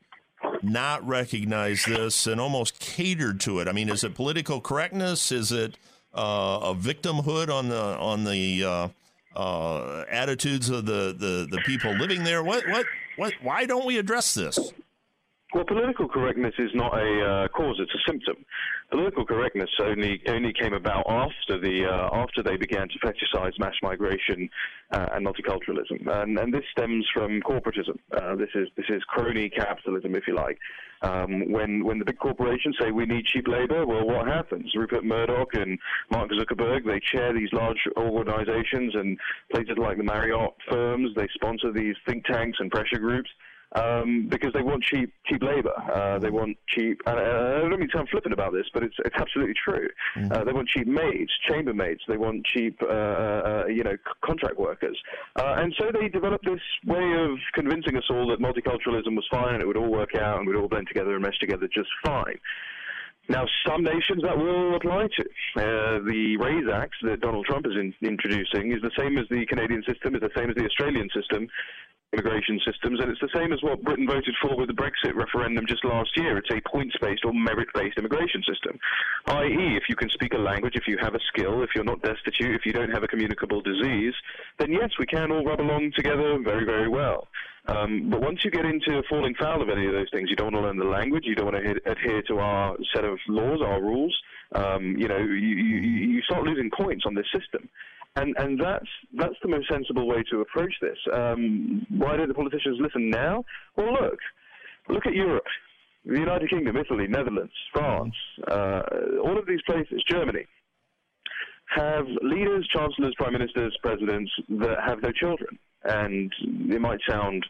[0.63, 3.69] not recognize this and almost cater to it?
[3.69, 5.33] I mean, is it political correctness?
[5.33, 5.77] Is it
[6.15, 8.89] uh, a victimhood on the on the uh,
[9.37, 12.43] uh, attitudes of the, the, the people living there?
[12.43, 13.35] What what what?
[13.43, 14.59] Why don't we address this?
[15.53, 18.45] Well, political correctness is not a uh, cause; it's a symptom.
[18.91, 23.75] Political correctness only only came about after the uh, after they began to fetishize mass
[23.83, 24.51] migration
[24.91, 27.99] uh, and multiculturalism, and, and this stems from corporatism.
[28.13, 30.59] Uh, this is this is crony capitalism, if you like.
[31.03, 34.73] Um, when when the big corporations say we need cheap labor, well, what happens?
[34.75, 35.79] Rupert Murdoch and
[36.11, 39.17] Mark Zuckerberg they chair these large organizations and
[39.53, 41.11] places like the Marriott firms.
[41.15, 43.31] They sponsor these think tanks and pressure groups
[43.73, 45.73] um, because they want cheap cheap labor.
[45.93, 47.01] Uh, they want cheap.
[47.07, 49.89] And, uh, I don't mean to sound flippant about this, but it's it's absolutely true.
[50.31, 52.01] Uh, they want cheap maids, chambermaids.
[52.09, 54.99] They want cheap, uh, uh, you know, c- contract workers.
[55.37, 59.55] Uh, and so they developed this way of convincing us all that multiculturalism was fine
[59.55, 61.89] and it would all work out and we'd all blend together and mesh together just
[62.05, 62.39] fine.
[63.29, 65.23] Now, some nations that will apply to.
[65.57, 69.47] Uh, the RAISE Act that Donald Trump is in, introducing is the same as the
[69.47, 71.47] Canadian system, is the same as the Australian system,
[72.13, 75.65] immigration systems, and it's the same as what Britain voted for with the Brexit referendum
[75.67, 76.37] just last year.
[76.39, 78.79] It's a points-based or merit-based immigration system,
[79.27, 82.03] i.e., if you can speak a language, if you have a skill, if you're not
[82.03, 84.15] destitute, if you don't have a communicable disease,
[84.59, 87.29] then yes, we can all rub along together very, very well.
[87.67, 90.53] Um, but once you get into falling foul of any of those things, you don't
[90.53, 93.19] want to learn the language, you don't want to adhe- adhere to our set of
[93.29, 94.17] laws, our rules.
[94.53, 97.69] Um, you know, you, you, you start losing points on this system.
[98.17, 100.99] And, and that's, that's the most sensible way to approach this.
[101.13, 103.45] Um, why don't the politicians listen now?
[103.77, 104.19] Well, look,
[104.89, 105.45] look at Europe.
[106.05, 108.15] The United Kingdom, Italy, Netherlands, France,
[108.51, 108.81] uh,
[109.23, 110.47] all of these places, Germany,
[111.77, 115.59] have leaders, chancellors, prime ministers, presidents that have no children.
[115.85, 116.33] And
[116.69, 117.45] it might sound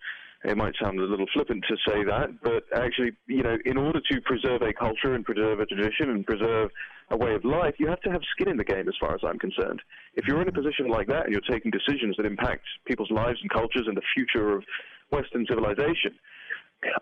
[0.44, 4.00] it might sound a little flippant to say that, but actually, you know, in order
[4.00, 6.70] to preserve a culture and preserve a tradition and preserve
[7.10, 9.20] a way of life, you have to have skin in the game, as far as
[9.22, 9.82] I'm concerned.
[10.14, 13.38] If you're in a position like that and you're taking decisions that impact people's lives
[13.42, 14.64] and cultures and the future of
[15.10, 16.16] Western civilization,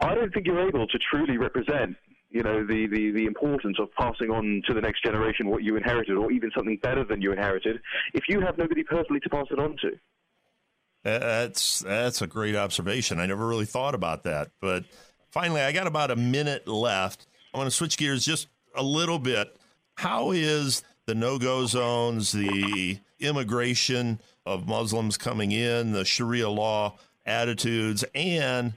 [0.00, 1.96] I don't think you're able to truly represent
[2.30, 5.76] you know the, the, the importance of passing on to the next generation what you
[5.76, 7.80] inherited or even something better than you inherited
[8.12, 9.92] if you have nobody personally to pass it on to
[11.04, 13.20] That's that's a great observation.
[13.20, 14.50] I never really thought about that.
[14.60, 14.84] But
[15.30, 17.26] finally, I got about a minute left.
[17.54, 19.56] I want to switch gears just a little bit.
[19.94, 28.04] How is the no-go zones, the immigration of Muslims coming in, the Sharia law attitudes,
[28.14, 28.74] and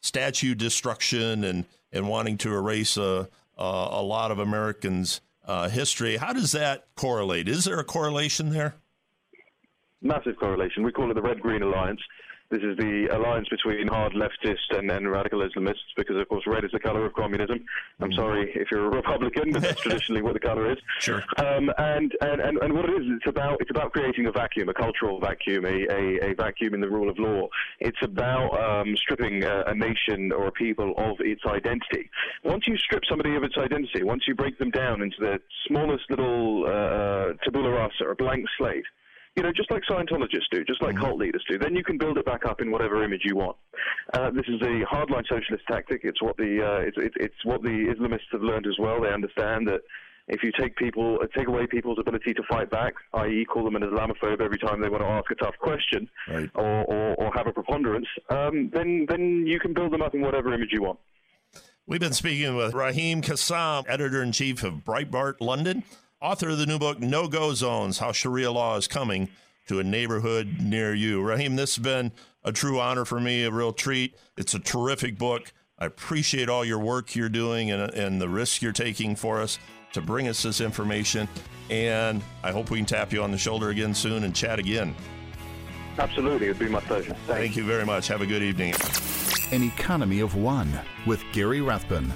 [0.00, 6.16] statue destruction and and wanting to erase a a, a lot of Americans' uh, history?
[6.16, 7.48] How does that correlate?
[7.48, 8.74] Is there a correlation there?
[10.02, 10.82] Massive correlation.
[10.82, 12.00] We call it the Red Green Alliance.
[12.50, 16.64] This is the alliance between hard leftists and, and radical Islamists because, of course, red
[16.64, 17.64] is the color of communism.
[18.00, 20.78] I'm sorry if you're a Republican, but that's traditionally what the color is.
[20.98, 21.22] Sure.
[21.36, 24.68] Um, and, and, and, and what it is, it's about, it's about creating a vacuum,
[24.68, 27.46] a cultural vacuum, a, a, a vacuum in the rule of law.
[27.78, 32.10] It's about um, stripping a, a nation or a people of its identity.
[32.42, 36.02] Once you strip somebody of its identity, once you break them down into the smallest
[36.10, 38.86] little uh, tabula rasa, or a blank slate,
[39.36, 41.58] you know, just like Scientologists do, just like cult leaders do.
[41.58, 43.56] Then you can build it back up in whatever image you want.
[44.12, 46.00] Uh, this is a hardline socialist tactic.
[46.04, 49.00] It's what the uh, it's, it's it's what the Islamists have learned as well.
[49.00, 49.80] They understand that
[50.28, 53.76] if you take people uh, take away people's ability to fight back, i.e., call them
[53.76, 56.50] an Islamophobe every time they want to ask a tough question Right.
[56.56, 60.22] or, or, or have a preponderance, um, then then you can build them up in
[60.22, 60.98] whatever image you want.
[61.86, 65.82] We've been speaking with Raheem Kassam, editor in chief of Breitbart London,
[66.20, 69.30] author of the new book No Go Zones How Sharia Law is Coming
[69.68, 71.22] to a Neighborhood Near You.
[71.22, 72.12] Raheem, this has been
[72.44, 74.14] a true honor for me, a real treat.
[74.36, 75.52] It's a terrific book.
[75.78, 79.58] I appreciate all your work you're doing and, and the risk you're taking for us
[79.94, 81.26] to bring us this information.
[81.70, 84.94] And I hope we can tap you on the shoulder again soon and chat again.
[85.98, 87.14] Absolutely, it'd be my pleasure.
[87.14, 87.26] Thanks.
[87.26, 88.08] Thank you very much.
[88.08, 88.74] Have a good evening.
[89.52, 90.70] An Economy of One
[91.06, 92.12] with Gary Rathbun.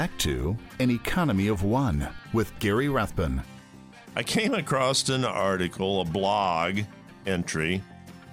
[0.00, 3.42] Back to An Economy of One with Gary Rathbun.
[4.16, 6.80] I came across an article, a blog
[7.26, 7.82] entry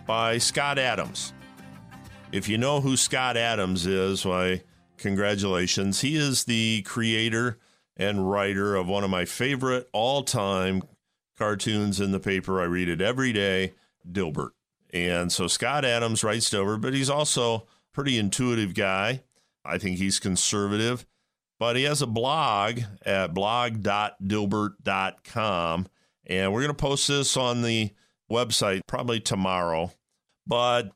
[0.06, 1.34] by Scott Adams.
[2.32, 4.62] If you know who Scott Adams is, why,
[4.96, 6.00] congratulations.
[6.00, 7.60] He is the creator
[7.98, 10.84] and writer of one of my favorite all time
[11.38, 12.62] cartoons in the paper.
[12.62, 13.74] I read it every day,
[14.10, 14.52] Dilbert.
[14.94, 19.24] And so Scott Adams writes Dilbert, but he's also a pretty intuitive guy.
[19.66, 21.06] I think he's conservative
[21.60, 25.88] but he has a blog at blog.dilbert.com.
[26.30, 27.92] And we're going to post this on the
[28.30, 29.92] website probably tomorrow.
[30.46, 30.92] But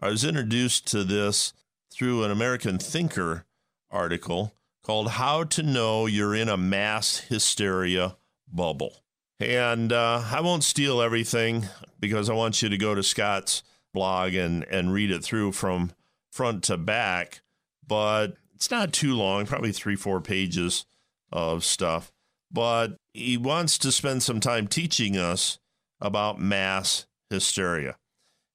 [0.00, 1.52] I was introduced to this
[1.92, 3.46] through an American Thinker
[3.90, 8.16] article called How to Know You're in a Mass Hysteria
[8.52, 9.02] Bubble.
[9.40, 11.66] And uh, I won't steal everything
[11.98, 13.62] because I want you to go to Scott's
[13.92, 15.92] blog and, and read it through from
[16.30, 17.40] front to back.
[17.86, 20.86] But it's not too long, probably three, four pages
[21.32, 22.12] of stuff.
[22.50, 25.58] But he wants to spend some time teaching us
[26.00, 27.96] about mass hysteria.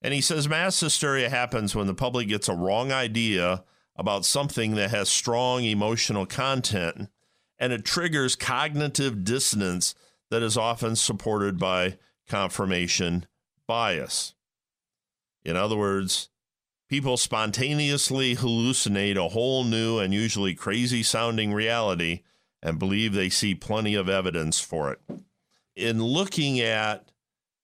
[0.01, 3.63] And he says mass hysteria happens when the public gets a wrong idea
[3.95, 7.09] about something that has strong emotional content
[7.59, 9.93] and it triggers cognitive dissonance
[10.31, 11.97] that is often supported by
[12.27, 13.25] confirmation
[13.67, 14.33] bias.
[15.43, 16.29] In other words,
[16.89, 22.23] people spontaneously hallucinate a whole new and usually crazy sounding reality
[22.61, 24.99] and believe they see plenty of evidence for it.
[25.75, 27.11] In looking at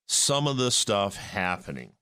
[0.07, 1.93] some of the stuff happening,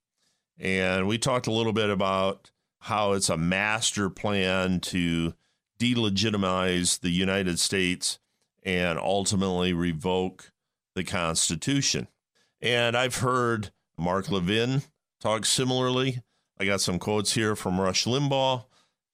[0.59, 5.33] and we talked a little bit about how it's a master plan to
[5.79, 8.19] delegitimize the United States
[8.61, 10.51] and ultimately revoke
[10.93, 12.07] the Constitution.
[12.61, 14.83] And I've heard Mark Levin
[15.19, 16.21] talk similarly.
[16.63, 18.63] I got some quotes here from Rush Limbaugh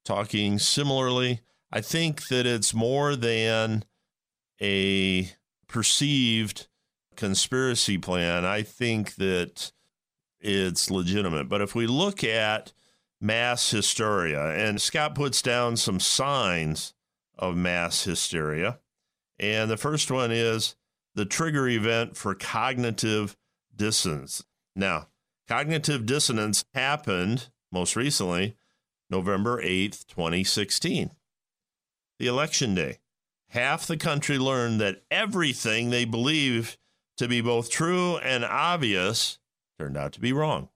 [0.05, 1.41] talking similarly.
[1.71, 3.85] I think that it's more than
[4.61, 5.31] a
[5.67, 6.67] perceived
[7.15, 8.45] conspiracy plan.
[8.45, 9.71] I think that
[10.39, 11.49] it's legitimate.
[11.49, 12.71] But if we look at
[13.19, 16.93] mass hysteria, and Scott puts down some signs
[17.35, 18.77] of mass hysteria,
[19.39, 20.75] and the first one is
[21.15, 23.35] the trigger event for cognitive
[23.75, 24.43] dissonance.
[24.75, 25.07] Now,
[25.49, 28.55] cognitive dissonance happened most recently
[29.09, 31.09] November 8th, 2016,
[32.19, 32.99] the election day.
[33.49, 36.77] Half the country learned that everything they believed
[37.17, 39.39] to be both true and obvious
[39.79, 40.69] turned out to be wrong.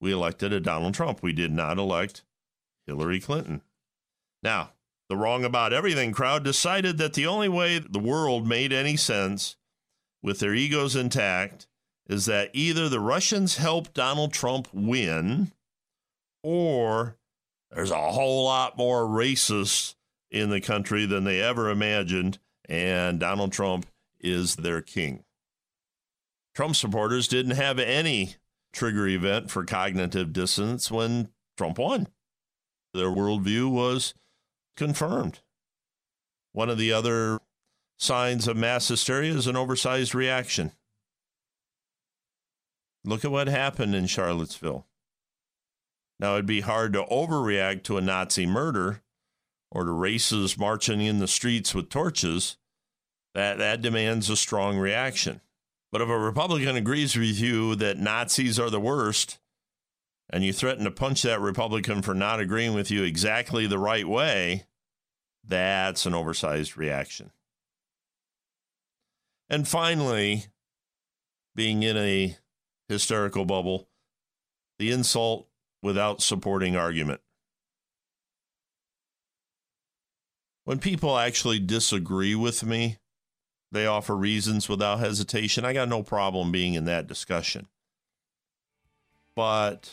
[0.00, 1.20] We elected a Donald Trump.
[1.20, 2.22] We did not elect
[2.86, 3.62] Hillary Clinton.
[4.44, 4.74] Now,
[5.08, 9.56] the wrong about everything crowd decided that the only way the world made any sense
[10.22, 11.66] with their egos intact
[12.08, 15.52] is that either the Russians helped Donald Trump win
[16.42, 17.16] or
[17.70, 19.94] there's a whole lot more racists
[20.30, 22.38] in the country than they ever imagined,
[22.68, 23.86] and Donald Trump
[24.20, 25.24] is their king.
[26.54, 28.36] Trump supporters didn't have any
[28.72, 32.08] trigger event for cognitive dissonance when Trump won.
[32.94, 34.14] Their worldview was
[34.76, 35.40] confirmed.
[36.52, 37.40] One of the other
[37.98, 40.72] signs of mass hysteria is an oversized reaction.
[43.06, 44.84] Look at what happened in Charlottesville.
[46.18, 49.02] Now, it'd be hard to overreact to a Nazi murder
[49.70, 52.56] or to racists marching in the streets with torches.
[53.34, 55.40] That, that demands a strong reaction.
[55.92, 59.38] But if a Republican agrees with you that Nazis are the worst,
[60.28, 64.08] and you threaten to punch that Republican for not agreeing with you exactly the right
[64.08, 64.64] way,
[65.46, 67.30] that's an oversized reaction.
[69.48, 70.46] And finally,
[71.54, 72.36] being in a
[72.88, 73.88] hysterical bubble,
[74.78, 75.48] the insult
[75.82, 77.20] without supporting argument.
[80.64, 82.98] When people actually disagree with me,
[83.70, 85.64] they offer reasons without hesitation.
[85.64, 87.68] I got no problem being in that discussion.
[89.34, 89.92] But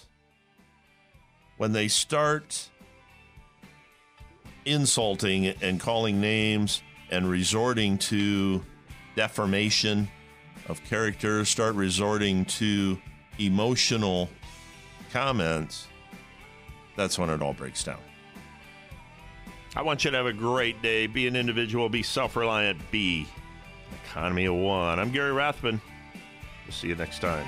[1.58, 2.70] when they start
[4.66, 6.82] insulting and calling names
[7.12, 8.64] and resorting to
[9.16, 10.10] defamation
[10.68, 13.00] of character, start resorting to
[13.40, 14.30] emotional
[15.12, 15.88] comments,
[16.96, 18.00] that's when it all breaks down.
[19.76, 21.08] I want you to have a great day.
[21.08, 23.28] Be an individual, be self reliant, be
[24.06, 25.00] economy of one.
[25.00, 25.82] I'm Gary Rathbun.
[26.66, 27.48] We'll see you next time.